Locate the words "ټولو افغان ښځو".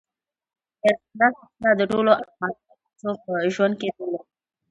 1.91-3.11